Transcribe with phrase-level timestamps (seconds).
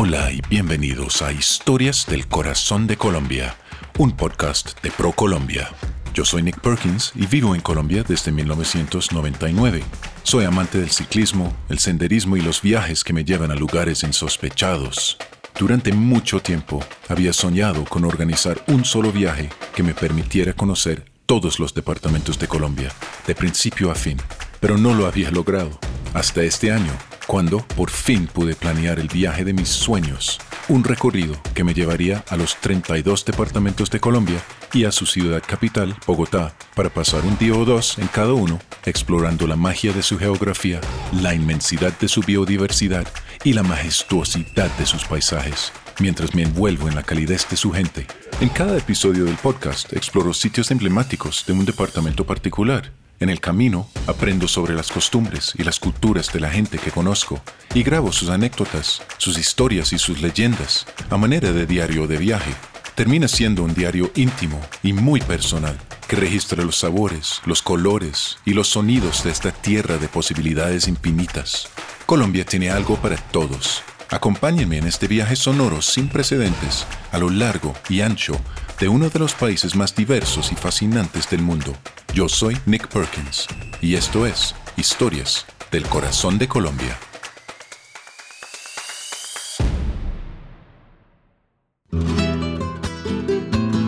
[0.00, 3.56] Hola y bienvenidos a Historias del Corazón de Colombia,
[3.98, 5.70] un podcast de ProColombia.
[6.14, 9.82] Yo soy Nick Perkins y vivo en Colombia desde 1999.
[10.22, 15.16] Soy amante del ciclismo, el senderismo y los viajes que me llevan a lugares insospechados.
[15.58, 16.78] Durante mucho tiempo
[17.08, 22.46] había soñado con organizar un solo viaje que me permitiera conocer todos los departamentos de
[22.46, 22.92] Colombia,
[23.26, 24.18] de principio a fin,
[24.60, 25.76] pero no lo había logrado.
[26.14, 26.92] Hasta este año,
[27.28, 32.24] cuando por fin pude planear el viaje de mis sueños, un recorrido que me llevaría
[32.30, 37.36] a los 32 departamentos de Colombia y a su ciudad capital, Bogotá, para pasar un
[37.36, 40.80] día o dos en cada uno, explorando la magia de su geografía,
[41.20, 43.06] la inmensidad de su biodiversidad
[43.44, 48.06] y la majestuosidad de sus paisajes, mientras me envuelvo en la calidez de su gente.
[48.40, 52.90] En cada episodio del podcast exploro sitios emblemáticos de un departamento particular
[53.20, 57.40] en el camino aprendo sobre las costumbres y las culturas de la gente que conozco
[57.74, 62.52] y grabo sus anécdotas, sus historias y sus leyendas a manera de diario de viaje.
[62.94, 68.54] Termina siendo un diario íntimo y muy personal que registra los sabores, los colores y
[68.54, 71.68] los sonidos de esta tierra de posibilidades infinitas.
[72.06, 73.82] Colombia tiene algo para todos.
[74.10, 78.40] Acompáñenme en este viaje sonoro sin precedentes a lo largo y ancho
[78.80, 81.74] de uno de los países más diversos y fascinantes del mundo.
[82.14, 83.46] Yo soy Nick Perkins
[83.80, 86.96] y esto es Historias del Corazón de Colombia.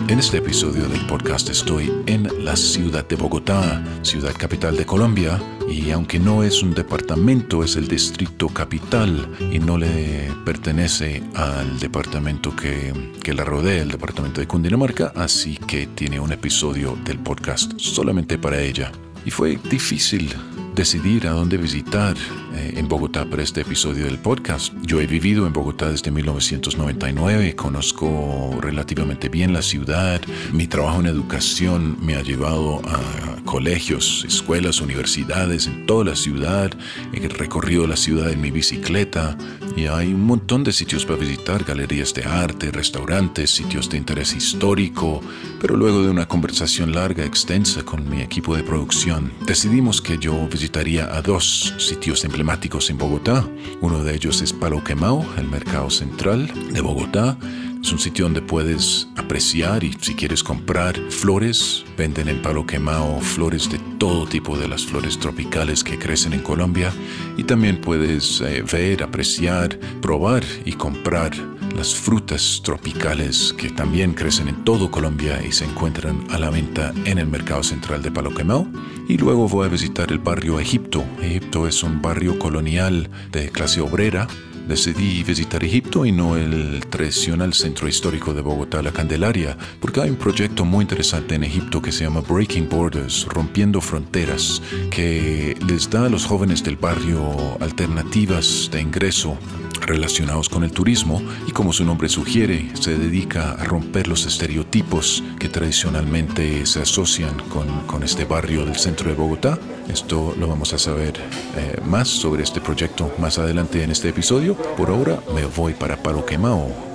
[0.07, 5.41] En este episodio del podcast estoy en la ciudad de Bogotá, ciudad capital de Colombia,
[5.71, 11.79] y aunque no es un departamento, es el distrito capital y no le pertenece al
[11.79, 12.93] departamento que,
[13.33, 18.59] la rodea, el departamento de Cundinamarca, así que tiene un episodio del podcast solamente para
[18.59, 18.91] ella.
[19.25, 20.29] Y fue difícil
[20.75, 22.15] decidir a dónde visitar
[22.53, 24.73] eh, en Bogotá para este episodio del podcast.
[24.81, 30.19] Yo he vivido en Bogotá desde 1999, conozco relativamente bien la ciudad,
[30.51, 36.71] mi trabajo en educación me ha llevado a colegios, escuelas, universidades en toda la ciudad,
[37.13, 39.37] he recorrido la ciudad en mi bicicleta
[39.77, 44.35] y hay un montón de sitios para visitar, galerías de arte, restaurantes, sitios de interés
[44.35, 45.21] histórico,
[45.61, 50.47] pero luego de una conversación larga, extensa con mi equipo de producción, decidimos que yo
[50.47, 53.47] visitaría a dos sitios emblemáticos en Bogotá.
[53.81, 57.37] Uno de ellos es Palo Quemao, el mercado central de Bogotá.
[57.83, 63.21] Es un sitio donde puedes apreciar y si quieres comprar flores, venden en Palo Quemao
[63.21, 66.91] flores de todo tipo de las flores tropicales que crecen en Colombia
[67.37, 71.31] y también puedes eh, ver, apreciar, probar y comprar
[71.75, 76.93] las frutas tropicales que también crecen en todo Colombia y se encuentran a la venta
[77.05, 78.67] en el mercado central de Palo Quemao.
[79.07, 81.03] Y luego voy a visitar el barrio Egipto.
[81.21, 84.27] Egipto es un barrio colonial de clase obrera
[84.67, 90.09] decidí visitar Egipto y no el tradicional centro histórico de Bogotá, la Candelaria, porque hay
[90.09, 95.89] un proyecto muy interesante en Egipto que se llama Breaking Borders, rompiendo fronteras, que les
[95.89, 97.21] da a los jóvenes del barrio
[97.59, 99.37] alternativas de ingreso
[99.81, 105.23] relacionados con el turismo y como su nombre sugiere, se dedica a romper los estereotipos
[105.39, 109.57] que tradicionalmente se asocian con, con este barrio del centro de Bogotá.
[109.89, 111.13] Esto lo vamos a saber
[111.57, 114.55] eh, más sobre este proyecto más adelante en este episodio.
[114.55, 116.91] Por ahora me voy para Palo Quemao.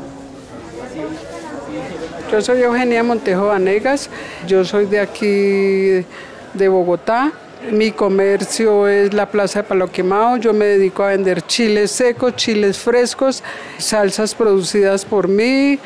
[2.31, 4.11] Yo soy Eugenia Montejo Vanegas,
[4.49, 6.05] yo soy de aquí
[6.55, 7.33] de Bogotá.
[7.73, 10.37] Mi comercio es la Plaza de Palo Quemado.
[10.37, 13.43] Yo me dedico a vender chiles secos, chiles frescos,
[13.79, 15.79] salsas producidas por mí,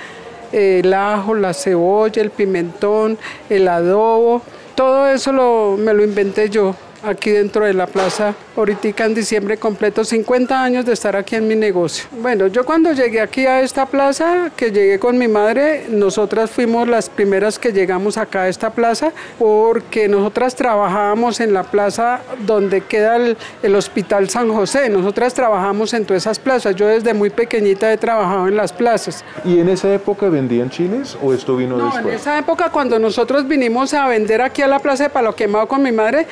[0.52, 4.42] el ajo, la cebolla, el pimentón, el adobo.
[4.74, 8.34] Todo eso lo, me lo inventé yo aquí dentro de la plaza.
[8.56, 12.04] Ahorita en diciembre completo 50 años de estar aquí en mi negocio.
[12.20, 16.88] Bueno, yo cuando llegué aquí a esta plaza, que llegué con mi madre, nosotras fuimos
[16.88, 22.82] las primeras que llegamos acá a esta plaza porque nosotras trabajábamos en la plaza donde
[22.82, 24.88] queda el, el Hospital San José.
[24.90, 26.74] Nosotras trabajamos en todas esas plazas.
[26.76, 29.24] Yo desde muy pequeñita he trabajado en las plazas.
[29.44, 32.06] ¿Y en esa época vendían chiles o esto vino No, después?
[32.06, 35.66] en esa época cuando nosotros vinimos a vender aquí a la plaza de Palo Quemado
[35.68, 36.26] con mi madre,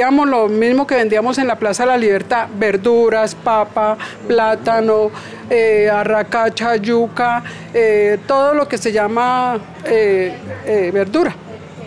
[0.00, 5.10] vendíamos lo mismo que vendíamos en la Plaza de la Libertad, verduras, papa, plátano,
[5.50, 7.42] eh, arracacha, yuca,
[7.74, 11.34] eh, todo lo que se llama eh, eh, verdura.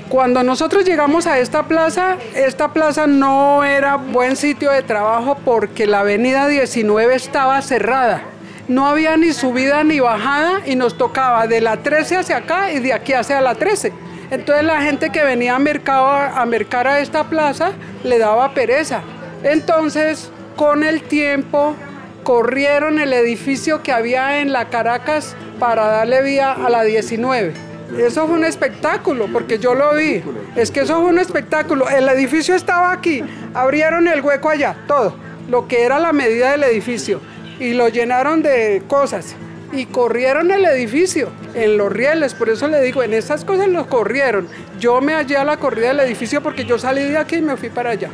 [0.09, 5.87] Cuando nosotros llegamos a esta plaza, esta plaza no era buen sitio de trabajo porque
[5.87, 8.21] la avenida 19 estaba cerrada.
[8.67, 12.79] No había ni subida ni bajada y nos tocaba de la 13 hacia acá y
[12.79, 13.91] de aquí hacia la 13.
[14.29, 19.01] Entonces la gente que venía a, mercado, a mercar a esta plaza le daba pereza.
[19.43, 21.75] Entonces, con el tiempo,
[22.23, 27.53] corrieron el edificio que había en la Caracas para darle vía a la 19.
[27.97, 30.23] Eso fue un espectáculo, porque yo lo vi.
[30.55, 31.89] Es que eso fue un espectáculo.
[31.89, 33.23] El edificio estaba aquí,
[33.53, 35.15] abrieron el hueco allá, todo,
[35.49, 37.21] lo que era la medida del edificio,
[37.59, 39.35] y lo llenaron de cosas.
[39.73, 43.87] Y corrieron el edificio en los rieles, por eso le digo, en esas cosas los
[43.87, 44.47] corrieron.
[44.79, 47.57] Yo me hallé a la corrida del edificio porque yo salí de aquí y me
[47.57, 48.09] fui para allá.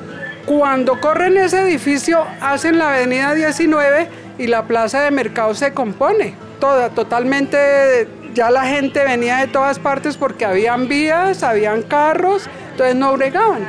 [0.46, 4.08] Cuando corren ese edificio, hacen la avenida 19
[4.38, 9.80] y la plaza de mercado se compone, toda, totalmente, ya la gente venía de todas
[9.80, 13.68] partes porque habían vías, habían carros, entonces no bregaban.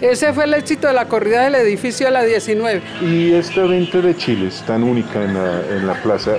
[0.00, 2.82] Ese fue el éxito de la corrida del edificio de la 19.
[3.02, 6.32] Y esta venta de chiles tan única en la, en la plaza,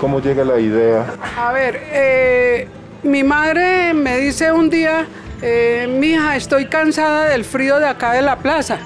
[0.00, 1.14] ¿cómo llega la idea?
[1.36, 2.66] A ver, eh,
[3.02, 5.06] mi madre me dice un día,
[5.42, 8.78] eh, mija, estoy cansada del frío de acá de la plaza.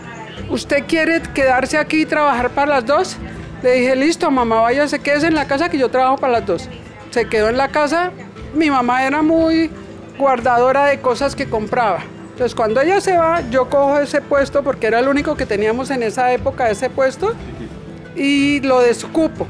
[0.50, 3.16] ¿Usted quiere quedarse aquí y trabajar para las dos?
[3.62, 6.68] Le dije, listo, mamá, váyase, quédese en la casa que yo trabajo para las dos.
[7.10, 8.10] Se quedó en la casa.
[8.52, 9.70] Mi mamá era muy
[10.18, 12.00] guardadora de cosas que compraba.
[12.32, 15.90] Entonces, cuando ella se va, yo cojo ese puesto, porque era el único que teníamos
[15.90, 17.32] en esa época, ese puesto,
[18.16, 19.46] y lo descupo.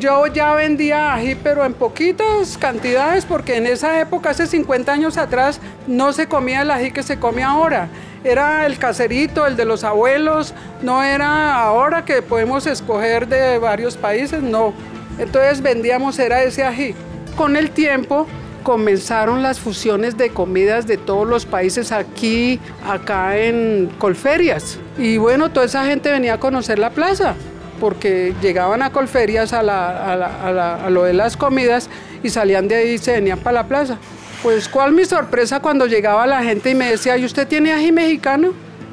[0.00, 5.16] Yo ya vendía ají, pero en poquitas cantidades, porque en esa época, hace 50 años
[5.16, 7.88] atrás, no se comía el ají que se come ahora.
[8.22, 10.52] Era el caserito, el de los abuelos,
[10.82, 14.74] no era ahora que podemos escoger de varios países, no.
[15.18, 16.94] Entonces vendíamos, era ese ají.
[17.36, 18.26] Con el tiempo
[18.64, 24.78] comenzaron las fusiones de comidas de todos los países aquí, acá en Colferias.
[24.98, 27.34] Y bueno, toda esa gente venía a conocer la plaza
[27.78, 31.88] porque llegaban a Colferias a, a, lo de las comidas
[32.22, 33.98] y salían de ahí y se venían para la plaza.
[34.42, 37.92] Pues cuál mi sorpresa cuando llegaba la gente y me decía, ¿y usted tiene ají
[37.92, 38.52] mexicano?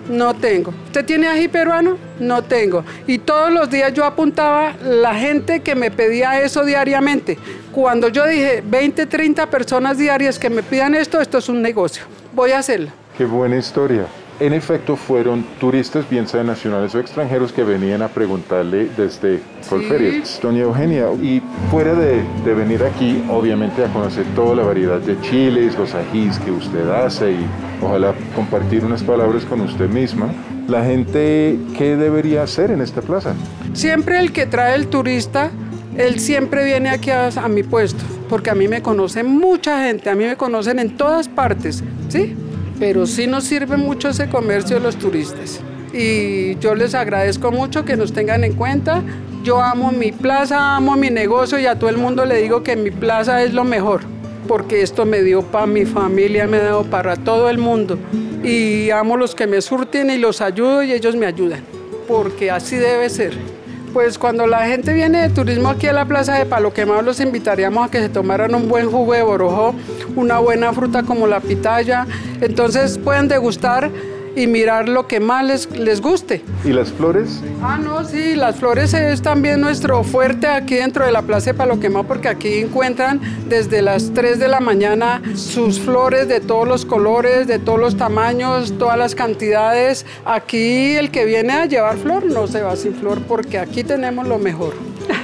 [0.10, 0.74] No tengo.
[0.86, 1.98] ¿Usted tiene ají peruano?
[2.20, 2.84] No tengo.
[3.08, 7.38] Y todos los días yo apuntaba la gente que me pedía eso diariamente.
[7.72, 12.04] Cuando yo dije 20, 30 personas diarias que me pidan esto, esto es un negocio.
[12.34, 12.92] Voy a hacerlo.
[13.18, 14.08] Qué buena historia.
[14.44, 20.38] En efecto, fueron turistas, bien sean nacionales o extranjeros, que venían a preguntarle desde Colferias.
[20.44, 21.42] Doña Eugenia, y
[21.72, 26.38] fuera de, de, venir aquí, obviamente a conocer toda la variedad de chiles, los ajís
[26.40, 27.48] que usted hace y
[27.82, 30.34] ojalá compartir unas palabras con usted misma,
[30.68, 33.36] la gente, ¿qué debería hacer en esta plaza?
[33.72, 35.52] Siempre el que trae el turista
[35.96, 40.10] él siempre viene aquí a, a, mi puesto, porque a mí me conoce mucha gente,
[40.10, 42.36] a mí me conocen en todas partes, ¿sí?
[42.80, 45.62] Pero sí nos sirve mucho ese comercio de los turistas.
[45.94, 49.04] Y yo les agradezco mucho que nos tengan en cuenta.
[49.44, 52.76] Yo amo mi plaza, amo mi negocio y a todo el mundo le digo que
[52.76, 54.02] mi plaza es lo mejor,
[54.48, 58.00] porque esto me dio para mi familia, me ha dado para todo el mundo.
[58.44, 61.62] Y amo los que me surten y los ayudo y ellos me ayudan,
[62.08, 63.53] porque así debe ser.
[63.94, 67.20] Pues cuando la gente viene de turismo aquí a la Plaza de Palo Quemado, los
[67.20, 69.76] invitaríamos a que se tomaran un buen jugo de borojo,
[70.16, 72.08] una buena fruta como la pitaya.
[72.42, 73.92] Entonces pueden degustar
[74.36, 76.44] y mirar lo que más les, les guste.
[76.64, 77.42] ¿Y las flores?
[77.62, 81.54] Ah, no, sí, las flores es también nuestro fuerte aquí dentro de la Plaza de
[81.56, 86.68] Palo Quemado porque aquí encuentran desde las 3 de la mañana sus flores de todos
[86.68, 90.06] los colores, de todos los tamaños, todas las cantidades.
[90.26, 94.28] Aquí el que viene a llevar flor no se va sin flor porque aquí tenemos
[94.28, 94.74] lo mejor.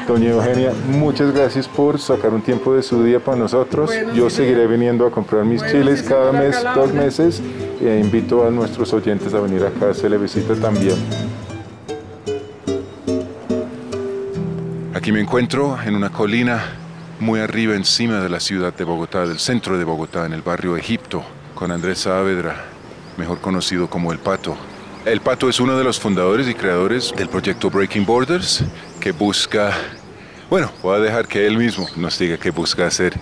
[0.07, 3.91] Doña Eugenia, muchas gracias por sacar un tiempo de su día para nosotros.
[4.13, 7.41] Yo seguiré viniendo a comprar mis chiles cada mes, dos meses,
[7.81, 10.97] invito a nuestros oyentes a venir acá a hacerle visita también.
[14.93, 16.61] Aquí me encuentro en una colina
[17.19, 20.75] muy arriba encima de la ciudad de Bogotá, del centro de Bogotá, en el barrio
[20.75, 21.23] Egipto,
[21.55, 22.65] con Andrés Saavedra,
[23.17, 24.57] mejor conocido como El Pato.
[25.05, 28.63] El Pato es uno de los fundadores y creadores del proyecto Breaking Borders,
[28.99, 29.73] que busca,
[30.49, 33.13] bueno, voy a dejar que él mismo nos diga qué busca hacer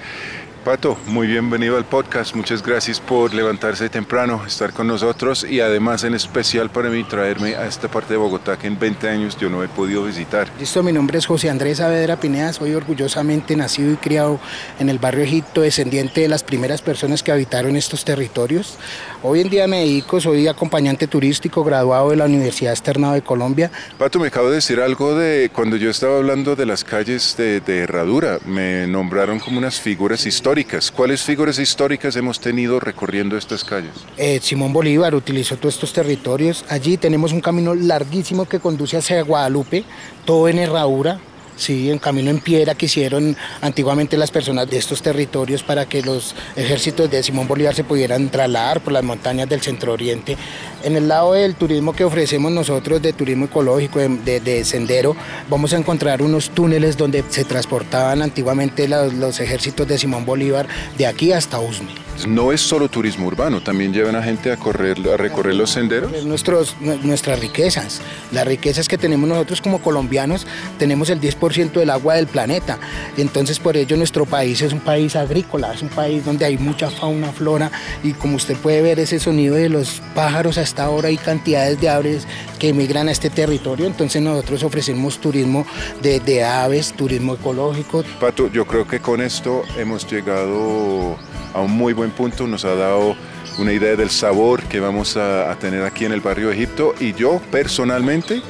[0.67, 2.35] Pato, muy bienvenido al podcast.
[2.35, 7.55] Muchas gracias por levantarse temprano, estar con nosotros y además en especial para mí traerme
[7.55, 10.49] a esta parte de Bogotá que en 20 años yo no he podido visitar.
[10.59, 14.41] Listo, mi nombre es José Andrés Saavedra Pineda, soy orgullosamente nacido y criado
[14.77, 18.77] en el barrio Egipto, descendiente de las primeras personas que habitaron estos territorios.
[19.23, 23.71] Hoy en día me dedico, soy acompañante turístico graduado de la Universidad Externado de Colombia.
[23.97, 27.61] Pato, me acabo de decir algo de cuando yo estaba hablando de las calles de,
[27.61, 30.56] de Herradura, me nombraron como unas figuras históricas
[30.95, 33.91] ¿Cuáles figuras históricas hemos tenido recorriendo estas calles?
[34.17, 36.65] Eh, Simón Bolívar utilizó todos estos territorios.
[36.67, 39.83] Allí tenemos un camino larguísimo que conduce hacia Guadalupe,
[40.25, 41.19] todo en herradura.
[41.57, 46.03] Sí, en camino en piedra que hicieron antiguamente las personas de estos territorios para que
[46.03, 50.37] los ejércitos de Simón Bolívar se pudieran trasladar por las montañas del centro oriente.
[50.83, 55.15] En el lado del turismo que ofrecemos nosotros, de turismo ecológico, de, sendero,
[55.49, 61.07] vamos a encontrar unos túneles donde se transportaban antiguamente los, ejércitos de Simón Bolívar de
[61.07, 62.06] aquí hasta Usme.
[62.25, 66.11] No es solo turismo urbano, también llevan a gente a, correr, a recorrer los senderos.
[66.23, 70.47] Nuestras riquezas, las riquezas que tenemos nosotros como colombianos,
[70.79, 72.79] tenemos el 10% del agua del planeta.
[73.17, 76.89] Entonces por ello nuestro país es un país agrícola, es un país donde hay mucha
[76.89, 77.71] fauna, flora
[78.03, 81.89] y como usted puede ver ese sonido de los pájaros hasta ahora hay cantidades de
[81.89, 82.27] aves
[82.57, 83.85] que emigran a este territorio.
[83.85, 85.65] Entonces nosotros ofrecemos turismo
[86.01, 88.03] de, de aves, turismo ecológico.
[88.19, 91.17] Pato, yo creo que con esto hemos llegado
[91.53, 93.15] a un muy buen punto, nos ha dado
[93.57, 97.13] una idea del sabor que vamos a, tener aquí en el barrio de Egipto y
[97.13, 98.41] yo personalmente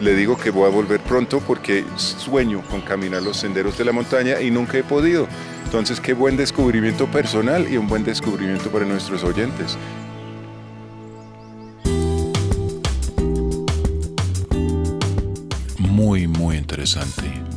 [0.00, 3.90] le digo que voy a volver pronto porque sueño con caminar los senderos de la
[3.90, 5.26] montaña y nunca he podido.
[5.64, 9.76] Entonces, qué buen descubrimiento personal y un buen descubrimiento para nuestros oyentes.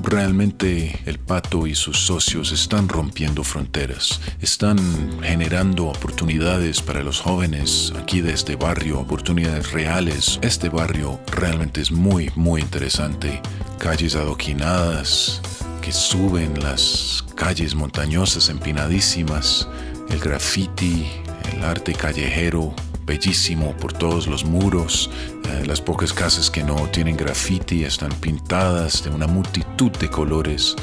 [0.01, 4.79] Realmente el pato y sus socios están rompiendo fronteras, están
[5.21, 10.39] generando oportunidades para los jóvenes aquí de este barrio, oportunidades reales.
[10.41, 13.41] Este barrio realmente es muy, muy interesante.
[13.77, 15.39] Calles adoquinadas
[15.83, 19.67] que suben las calles montañosas empinadísimas,
[20.09, 21.05] el graffiti,
[21.53, 22.73] el arte callejero
[23.05, 25.09] bellísimo por todos los muros.
[25.45, 30.75] Eh, las pocas casas que no tienen graffiti están pintadas de una multitud de colores.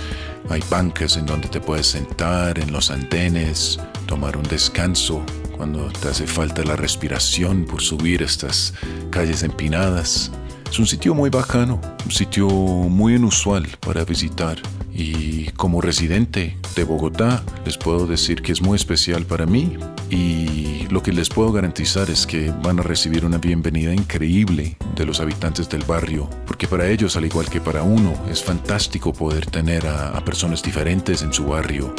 [0.50, 5.24] Hay bancas en donde te puedes sentar, en los andenes, tomar un descanso
[5.56, 8.74] cuando te hace falta la respiración por subir estas
[9.10, 10.30] calles empinadas.
[10.70, 14.58] Es un sitio muy bacano, un sitio muy inusual para visitar.
[14.98, 19.76] Y como residente de Bogotá, les puedo decir que es muy especial para mí
[20.10, 25.06] y lo que les puedo garantizar es que van a recibir una bienvenida increíble de
[25.06, 29.46] los habitantes del barrio, porque para ellos, al igual que para uno, es fantástico poder
[29.46, 31.94] tener a, personas diferentes en su barrio.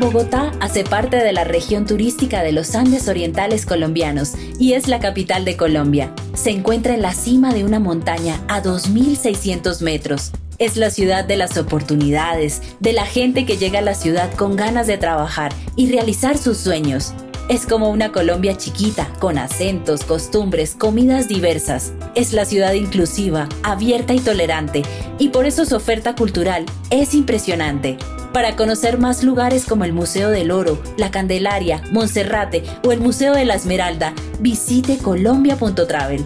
[0.00, 4.98] Bogotá hace parte de la región turística de los Andes Orientales colombianos y es la
[4.98, 6.12] capital de Colombia.
[6.36, 10.32] Se encuentra en la cima de una montaña a 2.600 metros.
[10.58, 14.54] Es la ciudad de las oportunidades, de la gente que llega a la ciudad con
[14.54, 17.14] ganas de trabajar y realizar sus sueños.
[17.48, 21.94] Es como una Colombia chiquita, con acentos, costumbres, comidas diversas.
[22.14, 24.82] Es la ciudad inclusiva, abierta y tolerante,
[25.18, 27.96] y por eso su oferta cultural es impresionante.
[28.36, 33.32] Para conocer más lugares como el Museo del Oro, La Candelaria, Monserrate o el Museo
[33.32, 36.22] de la Esmeralda, visite colombia.travel.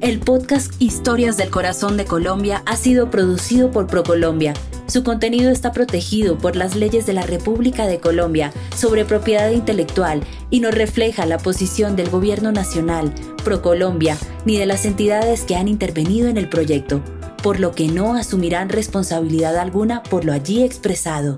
[0.00, 4.54] El podcast Historias del Corazón de Colombia ha sido producido por ProColombia
[4.88, 10.22] su contenido está protegido por las leyes de la República de Colombia sobre propiedad intelectual
[10.48, 13.12] y no refleja la posición del Gobierno Nacional,
[13.44, 17.02] ProColombia, ni de las entidades que han intervenido en el proyecto,
[17.42, 21.36] por lo que no asumirán responsabilidad alguna por lo allí expresado.